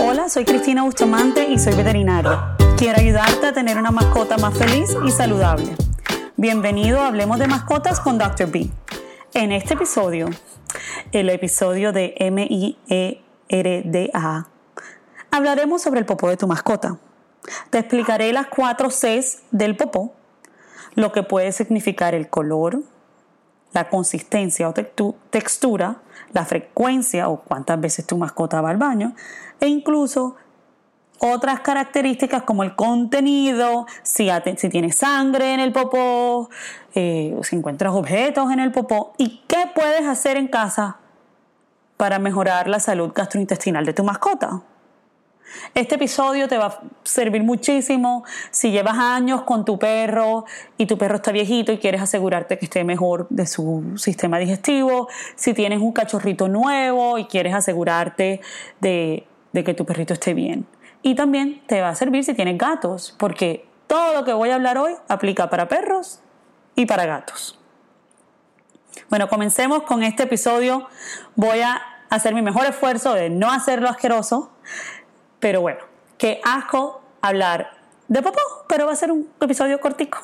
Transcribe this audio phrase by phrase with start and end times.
[0.00, 2.56] Hola, soy Cristina Bustamante y soy veterinaria.
[2.78, 5.76] Quiero ayudarte a tener una mascota más feliz y saludable.
[6.36, 8.50] Bienvenido a Hablemos de Mascotas con Dr.
[8.50, 8.70] B.
[9.34, 10.30] En este episodio,
[11.12, 13.18] el episodio de M-I-E-R-D-A,
[15.30, 16.96] hablaremos sobre el popó de tu mascota.
[17.68, 20.14] Te explicaré las cuatro Cs del popó,
[20.94, 22.80] lo que puede significar el color,
[23.76, 25.96] la consistencia o textura,
[26.32, 29.14] la frecuencia o cuántas veces tu mascota va al baño
[29.60, 30.36] e incluso
[31.18, 36.48] otras características como el contenido, si, si tienes sangre en el popó,
[36.94, 40.96] eh, si encuentras objetos en el popó y qué puedes hacer en casa
[41.98, 44.62] para mejorar la salud gastrointestinal de tu mascota.
[45.74, 50.44] Este episodio te va a servir muchísimo si llevas años con tu perro
[50.76, 55.08] y tu perro está viejito y quieres asegurarte que esté mejor de su sistema digestivo,
[55.34, 58.40] si tienes un cachorrito nuevo y quieres asegurarte
[58.80, 60.66] de, que tu perrito esté bien.
[61.02, 64.56] Y también te va a servir si tienes gatos, porque todo lo que voy a
[64.56, 66.20] hablar hoy aplica para perros
[66.74, 67.58] y para gatos.
[69.08, 70.88] Bueno, comencemos con este episodio.
[71.36, 74.50] Voy a hacer mi mejor esfuerzo de no hacerlo asqueroso
[75.46, 75.78] pero bueno,
[76.18, 77.70] qué asco hablar
[78.08, 80.18] de popó, pero va a ser un episodio cortico.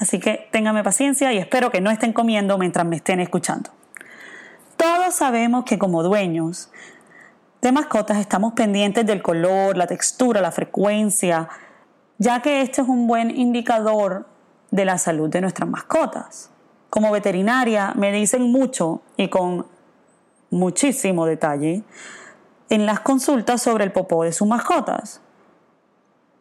[0.00, 3.68] Así que ténganme paciencia y espero que no estén comiendo mientras me estén escuchando.
[4.78, 6.70] Todos sabemos que como dueños
[7.60, 11.50] de mascotas estamos pendientes del color, la textura, la frecuencia,
[12.16, 14.24] ya que este es un buen indicador
[14.70, 16.48] de la salud de nuestras mascotas.
[16.88, 19.66] Como veterinaria me dicen mucho y con
[20.48, 21.84] muchísimo detalle
[22.70, 25.20] en las consultas sobre el popó de sus mascotas.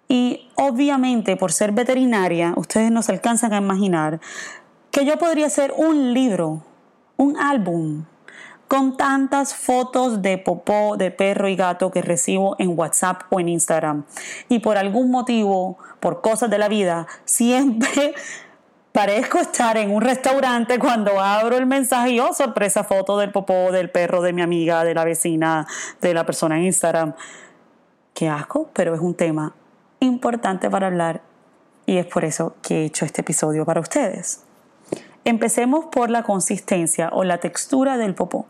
[0.07, 4.19] Y obviamente, por ser veterinaria, ustedes no se alcanzan a imaginar
[4.91, 6.63] que yo podría hacer un libro,
[7.17, 8.05] un álbum,
[8.67, 13.49] con tantas fotos de popó de perro y gato que recibo en WhatsApp o en
[13.49, 14.05] Instagram.
[14.49, 18.13] Y por algún motivo, por cosas de la vida, siempre
[18.97, 23.71] parezco estar en un restaurante cuando abro el mensaje y oh, sorpresa, foto del popó,
[23.71, 25.67] del perro, de mi amiga, de la vecina,
[26.01, 27.13] de la persona en Instagram.
[28.15, 29.53] Qué asco, pero es un tema
[29.99, 31.21] importante para hablar
[31.85, 34.41] y es por eso que he hecho este episodio para ustedes.
[35.25, 38.47] Empecemos por la consistencia o la textura del popó.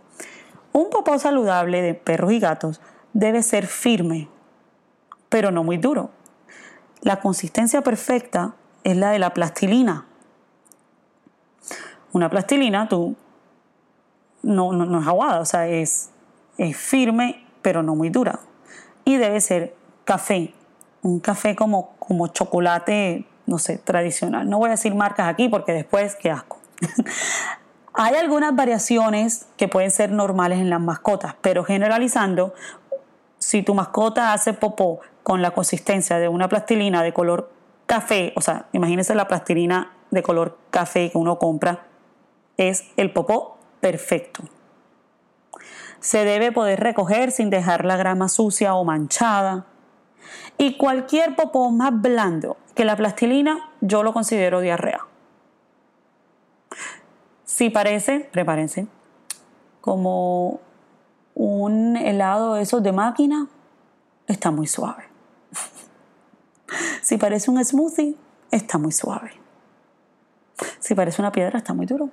[0.71, 2.79] Un popó saludable de perros y gatos
[3.11, 4.29] debe ser firme,
[5.27, 6.09] pero no muy duro.
[7.01, 8.55] La consistencia perfecta
[8.85, 10.06] es la de la plastilina,
[12.17, 13.15] una plastilina, tú
[14.43, 16.09] no, no, es aguada, o sea, es,
[16.57, 18.39] es firme, pero no muy dura.
[19.05, 20.53] Y debe ser café,
[21.01, 24.49] un café como, como chocolate, no sé, tradicional.
[24.49, 26.59] No voy a decir marcas aquí porque después, qué asco.
[27.93, 32.53] Hay algunas variaciones que pueden ser normales en las mascotas, pero generalizando,
[33.39, 37.51] si tu mascota hace popó con la consistencia de una plastilina de color
[37.85, 41.86] café, o sea, imagínense la plastilina de color café que uno compra
[42.57, 44.43] es el popó perfecto.
[45.99, 49.65] Se debe poder recoger sin dejar la grama sucia o manchada.
[50.57, 55.05] Y cualquier popó más blando que la plastilina, yo lo considero diarrea.
[57.43, 58.87] Si parece, prepárense,
[59.81, 60.59] como
[61.33, 63.47] un helado de esos de máquina,
[64.27, 65.05] está muy suave.
[67.01, 68.15] si parece un smoothie,
[68.51, 69.31] está muy suave.
[70.79, 72.09] Si parece una piedra, está muy duro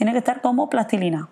[0.00, 1.28] tiene que estar como plastilina.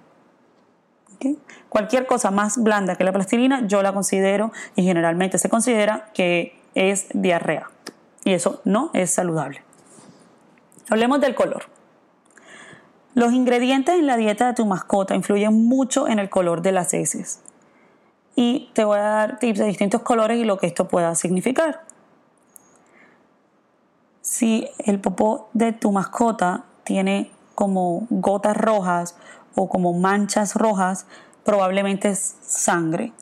[1.71, 6.61] Cualquier cosa más blanda que la plastilina yo la considero y generalmente se considera que
[6.75, 7.71] es diarrea.
[8.25, 9.63] Y eso no es saludable.
[10.91, 11.65] Hablemos del color.
[13.15, 16.93] Los ingredientes en la dieta de tu mascota influyen mucho en el color de las
[16.93, 17.41] heces.
[18.37, 21.87] Y te voy a dar tips de distintos colores y lo que esto pueda significar.
[24.21, 29.17] Si el popó de tu mascota tiene como gotas rojas
[29.57, 31.07] o como manchas rojas,
[31.43, 33.13] probablemente es sangre.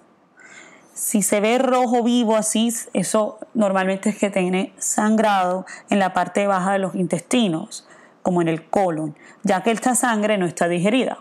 [0.92, 6.46] Si se ve rojo vivo así, eso normalmente es que tiene sangrado en la parte
[6.46, 7.88] baja de los intestinos,
[8.20, 11.16] como en el colon, ya que esta sangre no está digerida.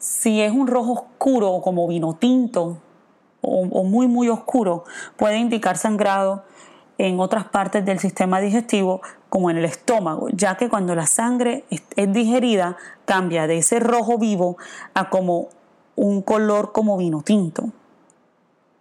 [0.00, 2.78] Si es un rojo oscuro como vino tinto
[3.40, 4.82] o, o muy muy oscuro,
[5.16, 6.42] puede indicar sangrado
[6.98, 9.00] en otras partes del sistema digestivo
[9.34, 14.16] como en el estómago, ya que cuando la sangre es digerida cambia de ese rojo
[14.16, 14.56] vivo
[14.94, 15.48] a como
[15.96, 17.70] un color como vino tinto.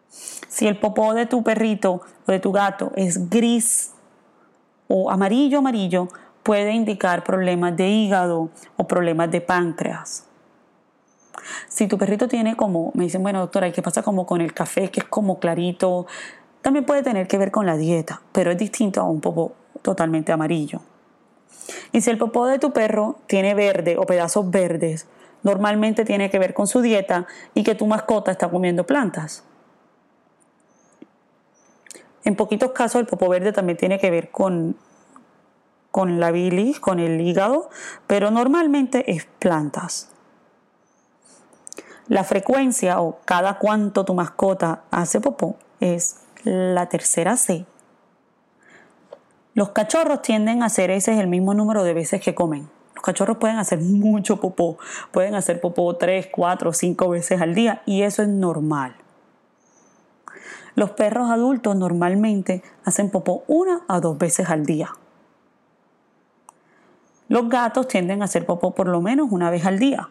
[0.09, 3.93] Si el popó de tu perrito o de tu gato es gris
[4.87, 6.07] o amarillo amarillo,
[6.43, 10.27] puede indicar problemas de hígado o problemas de páncreas.
[11.67, 14.53] Si tu perrito tiene como, me dicen, bueno doctora, ¿y qué pasa como con el
[14.53, 16.05] café que es como clarito?
[16.61, 20.31] También puede tener que ver con la dieta, pero es distinto a un popó totalmente
[20.31, 20.81] amarillo.
[21.91, 25.05] Y si el popó de tu perro tiene verde o pedazos verdes,
[25.43, 29.43] normalmente tiene que ver con su dieta y que tu mascota está comiendo plantas.
[32.23, 34.77] En poquitos casos el popó verde también tiene que ver con,
[35.91, 37.69] con la bilis, con el hígado,
[38.07, 40.09] pero normalmente es plantas.
[42.07, 47.65] La frecuencia o cada cuánto tu mascota hace popó es la tercera C.
[49.53, 52.69] Los cachorros tienden a hacer ese es el mismo número de veces que comen.
[52.95, 54.77] Los cachorros pueden hacer mucho popó,
[55.11, 58.95] pueden hacer popó 3, 4, 5 veces al día y eso es normal.
[60.75, 64.89] Los perros adultos normalmente hacen popó una a dos veces al día.
[67.27, 70.09] Los gatos tienden a hacer popó por lo menos una vez al día.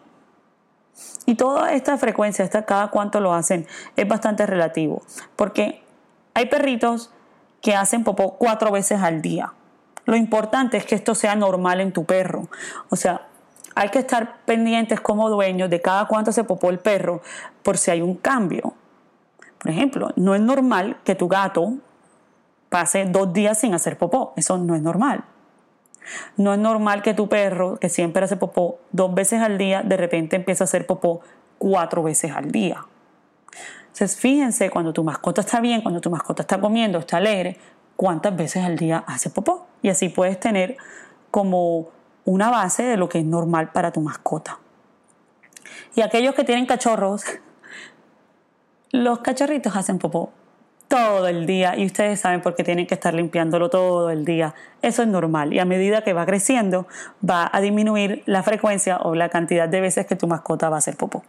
[1.27, 3.67] Y toda esta frecuencia, esta, cada cuánto lo hacen,
[3.97, 5.03] es bastante relativo.
[5.37, 5.83] Porque
[6.35, 7.13] hay perritos
[7.63, 9.55] que hacen popó cuatro veces al día.
[10.05, 12.49] Lo importante es que esto sea normal en tu perro.
[12.91, 13.29] O sea,
[13.75, 17.23] hay que estar pendientes como dueños de cada cuánto se popó el perro
[17.63, 18.75] por si hay un cambio.
[19.59, 21.75] Por ejemplo, no es normal que tu gato
[22.69, 24.35] pase dos días sin hacer popó.
[24.37, 25.25] Eso no es normal.
[26.37, 29.97] No es normal que tu perro, que siempre hace popó dos veces al día, de
[29.97, 31.21] repente empiece a hacer popó
[31.59, 32.85] cuatro veces al día.
[33.93, 37.59] Entonces, fíjense cuando tu mascota está bien, cuando tu mascota está comiendo, está alegre,
[37.95, 39.67] cuántas veces al día hace popó.
[39.83, 40.79] Y así puedes tener
[41.31, 41.91] como
[42.25, 44.59] una base de lo que es normal para tu mascota.
[45.95, 47.23] Y aquellos que tienen cachorros,
[48.93, 50.33] los cachorritos hacen popó
[50.89, 54.55] todo el día y ustedes saben por qué tienen que estar limpiándolo todo el día.
[54.81, 56.87] Eso es normal y a medida que va creciendo
[57.29, 60.79] va a disminuir la frecuencia o la cantidad de veces que tu mascota va a
[60.79, 61.25] hacer popó.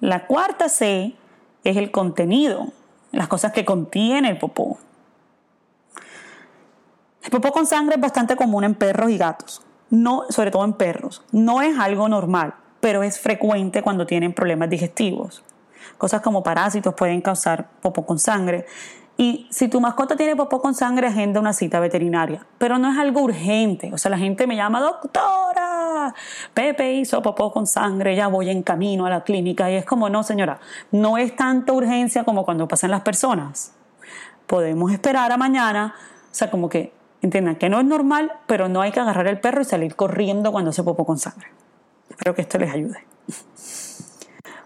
[0.00, 1.14] La cuarta C
[1.64, 2.68] es el contenido,
[3.10, 4.78] las cosas que contiene el popó.
[7.22, 10.74] El popó con sangre es bastante común en perros y gatos, no, sobre todo en
[10.74, 11.22] perros.
[11.32, 15.42] No es algo normal, pero es frecuente cuando tienen problemas digestivos.
[15.96, 18.66] Cosas como parásitos pueden causar popó con sangre.
[19.20, 22.46] Y si tu mascota tiene popó con sangre, agenda una cita veterinaria.
[22.56, 23.92] Pero no es algo urgente.
[23.92, 26.14] O sea, la gente me llama, doctora,
[26.54, 29.68] Pepe hizo popó con sangre, ya voy en camino a la clínica.
[29.72, 30.60] Y es como, no, señora,
[30.92, 33.74] no es tanta urgencia como cuando pasan las personas.
[34.46, 35.96] Podemos esperar a mañana.
[36.30, 39.40] O sea, como que entiendan que no es normal, pero no hay que agarrar el
[39.40, 41.48] perro y salir corriendo cuando se popó con sangre.
[42.08, 43.04] Espero que esto les ayude.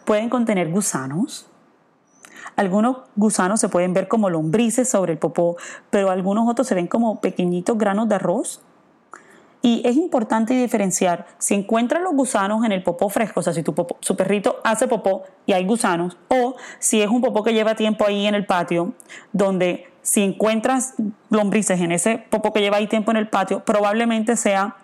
[0.05, 1.49] Pueden contener gusanos.
[2.63, 5.57] Algunos gusanos se pueden ver como lombrices sobre el popó,
[5.91, 8.61] pero algunos otros se ven como pequeñitos granos de arroz.
[9.63, 13.65] Y es importante diferenciar si encuentran los gusanos en el popó fresco, o sea, si
[13.65, 17.75] tu su perrito hace popó y hay gusanos, o si es un popó que lleva
[17.75, 18.93] tiempo ahí en el patio,
[19.33, 20.95] donde si encuentras
[21.31, 24.77] lombrices en ese popó que lleva ahí tiempo en el patio, probablemente sea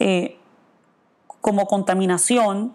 [0.00, 0.38] eh,
[1.40, 2.74] como contaminación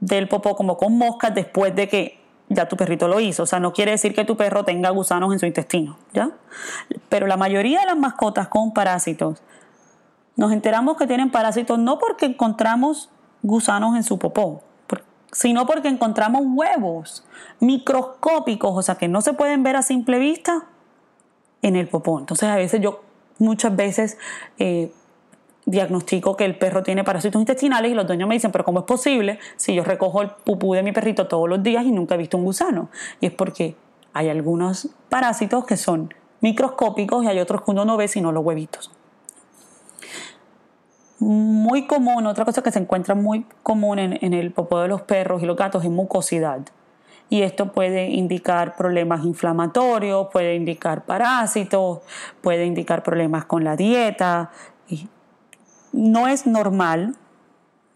[0.00, 2.19] del popó, como con moscas después de que
[2.50, 3.44] ya tu perrito lo hizo.
[3.44, 6.30] O sea, no quiere decir que tu perro tenga gusanos en su intestino, ¿ya?
[7.08, 9.42] Pero la mayoría de las mascotas con parásitos,
[10.36, 13.08] nos enteramos que tienen parásitos no porque encontramos
[13.42, 14.62] gusanos en su popó,
[15.32, 17.24] sino porque encontramos huevos
[17.60, 20.64] microscópicos, o sea, que no se pueden ver a simple vista
[21.62, 22.18] en el popó.
[22.18, 23.02] Entonces, a veces yo,
[23.38, 24.18] muchas veces,
[24.58, 24.92] eh,
[25.66, 28.84] diagnostico que el perro tiene parásitos intestinales y los dueños me dicen, pero ¿cómo es
[28.86, 32.18] posible si yo recojo el pupú de mi perrito todos los días y nunca he
[32.18, 32.88] visto un gusano?
[33.20, 33.76] Y es porque
[34.12, 38.44] hay algunos parásitos que son microscópicos y hay otros que uno no ve sino los
[38.44, 38.90] huevitos.
[41.18, 45.42] Muy común, otra cosa que se encuentra muy común en, el popó de los perros
[45.42, 46.60] y los gatos es mucosidad.
[47.28, 52.00] Y esto puede indicar problemas inflamatorios, puede indicar parásitos,
[52.40, 54.50] puede indicar problemas con la dieta,
[55.92, 57.16] no es normal,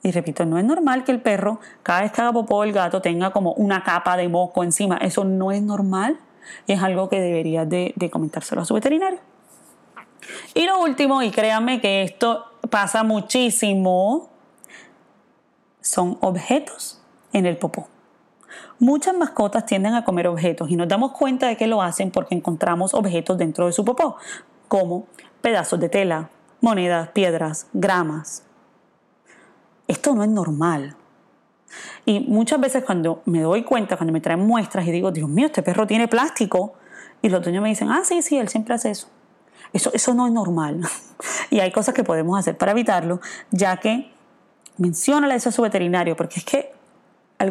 [0.03, 3.01] y repito, no es normal que el perro, cada vez que haga popó el gato,
[3.01, 4.99] tenga como una capa de moco encima.
[4.99, 6.21] Eso no es normal
[6.67, 9.19] y es algo que debería de, comentárselo a su veterinario.
[10.53, 14.29] Y lo último, y créanme que esto pasa muchísimo,
[15.81, 17.01] son objetos
[17.33, 17.89] en el popó.
[18.79, 22.35] Muchas mascotas tienden a comer objetos y nos damos cuenta de que lo hacen porque
[22.35, 24.17] encontramos objetos dentro de su popó,
[24.69, 25.07] como
[25.41, 26.31] pedazos de tela,
[26.65, 28.43] monedas, piedras, gramas.
[29.87, 30.97] Esto no es normal.
[32.07, 35.47] Y muchas veces cuando me doy cuenta, cuando me traen muestras y digo, Dios mío,
[35.47, 36.75] este perro tiene plástico,
[37.21, 39.09] y los dueños me dicen, ah, sí, sí, él siempre hace eso.
[39.73, 40.81] Eso, eso no es normal.
[41.51, 44.11] y hay cosas que podemos hacer para evitarlo, ya que
[44.79, 46.73] menciónale eso a su veterinario, porque es que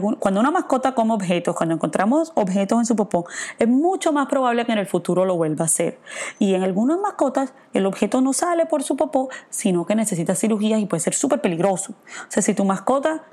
[0.02, 3.26] cuando una mascota come objetos, cuando encontramos objetos en su popó,
[3.60, 6.00] es mucho más probable que en el futuro lo vuelva a hacer.
[6.40, 10.80] Y en algunas mascotas el objeto no sale por su popó, sino que necesita cirugías
[10.80, 11.94] y puede ser súper peligroso.
[11.94, 13.24] O sea, si tu mascota,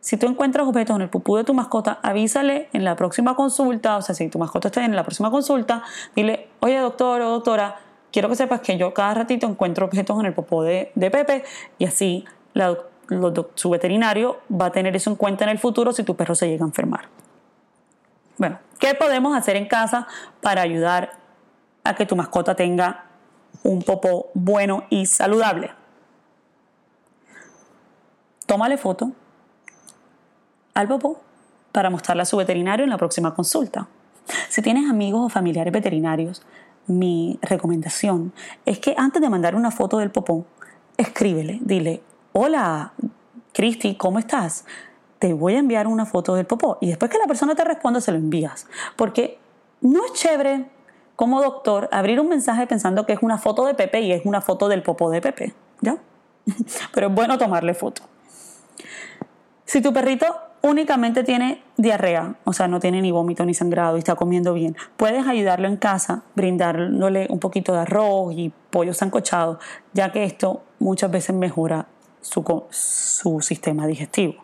[0.00, 3.96] si tú encuentras objetos en el pupú de tu mascota, avísale en la próxima consulta,
[3.96, 5.82] o sea, si tu mascota está en la próxima consulta,
[6.14, 7.76] dile, oye doctor o doctora,
[8.12, 11.44] quiero que sepas que yo cada ratito encuentro objetos en el popó de, de Pepe
[11.78, 12.76] y así la
[13.08, 16.34] doctora su veterinario va a tener eso en cuenta en el futuro si tu perro
[16.34, 17.08] se llega a enfermar.
[18.36, 20.06] Bueno, ¿qué podemos hacer en casa
[20.40, 21.12] para ayudar
[21.84, 23.06] a que tu mascota tenga
[23.62, 25.70] un popó bueno y saludable?
[28.46, 29.12] Tómale foto
[30.74, 31.20] al popó
[31.72, 33.88] para mostrarle a su veterinario en la próxima consulta.
[34.48, 36.42] Si tienes amigos o familiares veterinarios,
[36.86, 38.32] mi recomendación
[38.64, 40.46] es que antes de mandar una foto del popó,
[40.96, 42.02] escríbele, dile,
[42.40, 42.92] hola,
[43.52, 44.64] Cristi, ¿cómo estás?
[45.18, 46.78] Te voy a enviar una foto del popó.
[46.80, 48.68] Y después que la persona te responda, se lo envías.
[48.94, 49.40] Porque
[49.80, 50.66] no es chévere
[51.16, 54.40] como doctor abrir un mensaje pensando que es una foto de Pepe y es una
[54.40, 55.52] foto del popó de Pepe.
[55.80, 55.96] ¿Ya?
[56.94, 58.02] Pero es bueno tomarle foto.
[59.64, 60.26] Si tu perrito
[60.62, 64.76] únicamente tiene diarrea, o sea, no tiene ni vómito ni sangrado y está comiendo bien,
[64.96, 69.58] puedes ayudarlo en casa brindándole un poquito de arroz y pollo sancochado,
[69.92, 71.86] ya que esto muchas veces mejora
[72.20, 74.34] su, su sistema digestivo.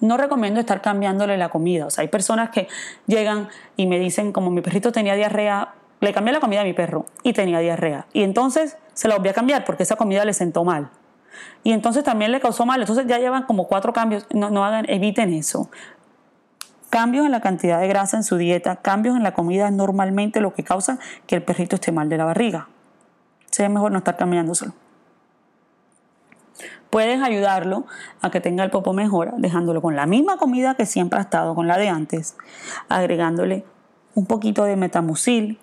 [0.00, 1.86] No recomiendo estar cambiándole la comida.
[1.86, 2.68] O sea, hay personas que
[3.06, 6.74] llegan y me dicen, como mi perrito tenía diarrea, le cambié la comida a mi
[6.74, 8.06] perro y tenía diarrea.
[8.12, 10.90] Y entonces se la voy a cambiar porque esa comida le sentó mal.
[11.62, 12.80] Y entonces también le causó mal.
[12.80, 14.26] Entonces ya llevan como cuatro cambios.
[14.32, 15.70] No, no hagan, eviten eso.
[16.90, 20.40] Cambios en la cantidad de grasa en su dieta, cambios en la comida es normalmente
[20.40, 22.68] lo que causa que el perrito esté mal de la barriga.
[23.50, 24.72] Sería mejor no estar cambiándoselo.
[26.96, 27.84] Puedes ayudarlo
[28.22, 31.54] a que tenga el popo mejor dejándolo con la misma comida que siempre ha estado,
[31.54, 32.38] con la de antes,
[32.88, 33.66] agregándole
[34.14, 35.58] un poquito de metamucil.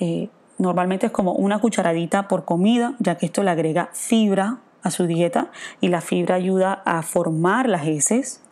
[0.00, 4.90] Eh, normalmente es como una cucharadita por comida, ya que esto le agrega fibra a
[4.90, 8.42] su dieta y la fibra ayuda a formar las heces.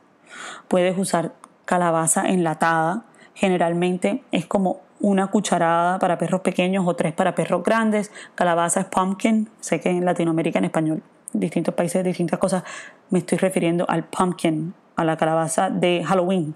[0.69, 1.35] Puedes usar
[1.67, 8.11] calabaza enlatada, generalmente es como una cucharada para perros pequeños o tres para perros grandes.
[8.35, 12.65] Calabaza es pumpkin, sé que en Latinoamérica en español distintos países, distintas cosas,
[13.11, 16.55] me estoy refiriendo al pumpkin, a la calabaza de Halloween.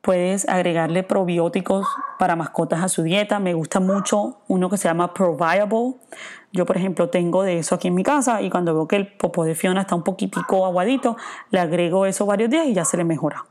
[0.00, 1.86] Puedes agregarle probióticos
[2.18, 3.40] para mascotas a su dieta.
[3.40, 5.96] Me gusta mucho uno que se llama Proviable.
[6.52, 9.06] Yo, por ejemplo, tengo de eso aquí en mi casa y cuando veo que el
[9.06, 11.16] popó de Fiona está un poquitico aguadito,
[11.50, 13.44] le agrego eso varios días y ya se le mejora.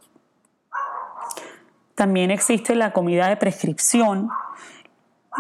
[1.94, 4.30] También existe la comida de prescripción,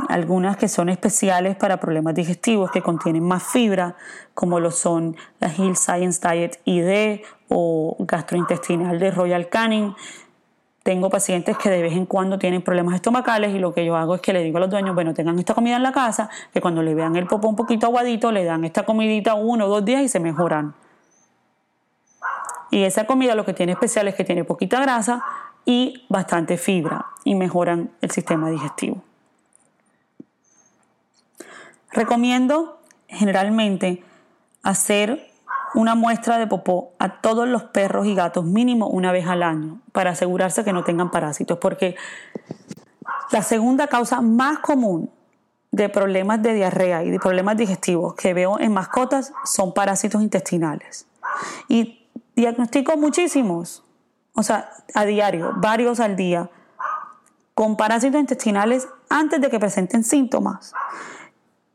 [0.10, 3.96] algunas que son especiales para problemas digestivos que contienen más fibra,
[4.34, 9.96] como lo son la Hill Science Diet ID o gastrointestinal de Royal Canin.
[10.84, 14.16] Tengo pacientes que de vez en cuando tienen problemas estomacales y lo que yo hago
[14.16, 16.62] es que le digo a los dueños, bueno, tengan esta comida en la casa, que
[16.62, 19.84] cuando le vean el popó un poquito aguadito, le dan esta comidita uno o dos
[19.84, 20.76] días y se mejoran.
[22.72, 25.24] Y esa comida lo que tiene especial es que tiene poquita grasa
[25.66, 29.04] y bastante fibra y mejoran el sistema digestivo.
[31.98, 34.04] Recomiendo generalmente
[34.62, 35.32] hacer
[35.74, 39.82] una muestra de popó a todos los perros y gatos mínimo una vez al año
[39.94, 41.96] para asegurarse que no tengan parásitos, porque
[43.32, 45.10] la segunda causa más común
[45.72, 51.08] de problemas de diarrea y de problemas digestivos que veo en mascotas son parásitos intestinales.
[51.68, 53.84] Y diagnostico muchísimos,
[54.36, 56.52] o sea, a diario, varios al día,
[57.56, 60.76] con parásitos intestinales antes de que presenten síntomas.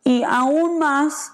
[0.04, 1.32] Y aún más,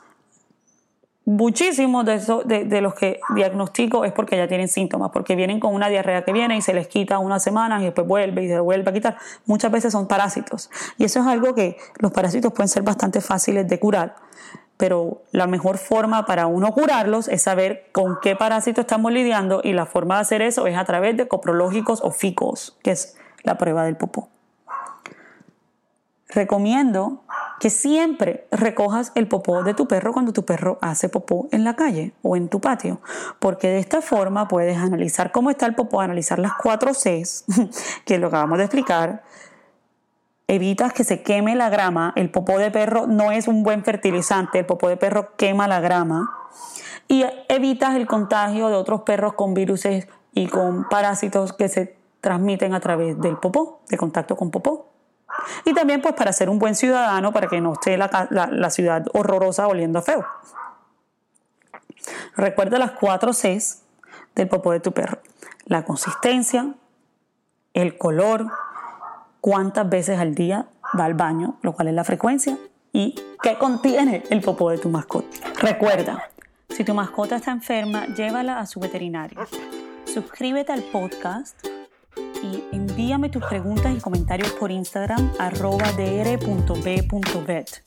[1.25, 5.89] muchísimos de, de, los que diagnostico es porque ya tienen síntomas, porque vienen con una
[5.89, 8.91] diarrea que viene y se les quita unas semanas y después vuelve y se vuelve
[8.91, 9.19] a quitar.
[9.47, 10.71] Muchas veces son parásitos.
[10.97, 14.17] Y eso es algo que los parásitos pueden ser bastante fáciles de curar.
[14.79, 19.73] Pero la mejor forma para uno curarlos es saber con qué parásito estamos lidiando y
[19.73, 23.59] la forma de hacer eso es a través de coprológicos o ficos, que es la
[23.59, 24.29] prueba del popó.
[26.29, 27.23] Recomiendo
[27.61, 31.75] que siempre recojas el popó de tu perro cuando tu perro hace popó en la
[31.75, 33.01] calle o en tu patio,
[33.39, 37.45] porque de esta forma puedes analizar cómo está el popó, analizar las cuatro Cs,
[38.05, 39.23] que lo acabamos de explicar.
[40.51, 44.61] Evitas que se queme la grama, el popó de perro no es un buen fertilizante,
[44.61, 46.31] el popó de perro quema la grama.
[47.07, 49.87] Y evitas el contagio de otros perros con virus
[50.33, 54.89] y con parásitos que se transmiten a través del popó, de contacto con popó.
[55.65, 59.67] Y también pues para ser un buen ciudadano, para que no esté la, ciudad horrorosa
[59.67, 60.27] oliendo feo.
[62.37, 63.83] Recuerda las cuatro Cs
[64.35, 65.19] del popó de tu perro.
[65.65, 66.75] La consistencia,
[67.75, 68.47] el color,
[69.41, 70.67] cuántas veces al día
[70.99, 72.57] va al baño, lo cual es la frecuencia,
[72.93, 75.29] y qué contiene el popó de tu mascota.
[75.61, 76.31] Recuerda,
[76.71, 79.41] si tu mascota está enferma, llévala a su veterinario.
[80.05, 81.68] Suscríbete al podcast
[82.43, 87.83] y envíame tus preguntas y comentarios por Instagram arroba dr.b.vet.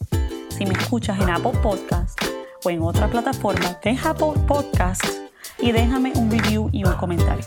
[0.50, 2.20] Si me escuchas en Apple Podcast
[2.64, 5.04] o en otra plataforma, deja Podcast
[5.60, 7.46] y déjame un review y un comentario.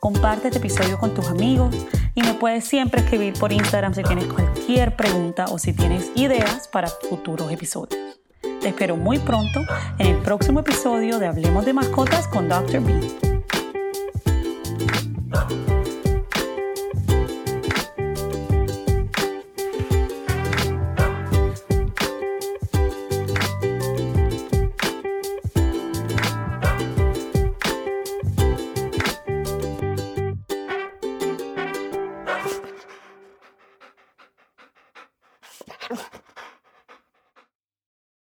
[0.00, 1.74] Comparte este episodio con tus amigos
[2.14, 6.68] y me puedes siempre escribir por Instagram si tienes cualquier pregunta o si tienes ideas
[6.68, 8.18] para futuros episodios.
[8.60, 9.60] Te espero muy pronto
[9.98, 12.80] en el próximo episodio de Hablemos de Mascotas con Dr.
[12.80, 13.26] B.